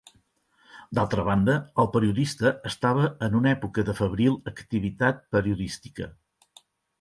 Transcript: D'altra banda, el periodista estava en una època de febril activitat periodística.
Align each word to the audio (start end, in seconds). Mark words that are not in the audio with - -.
D'altra 0.99 1.25
banda, 1.27 1.57
el 1.83 1.89
periodista 1.95 2.53
estava 2.69 3.09
en 3.27 3.37
una 3.41 3.51
època 3.51 3.85
de 3.91 3.95
febril 4.01 4.39
activitat 4.53 5.21
periodística. 5.37 6.11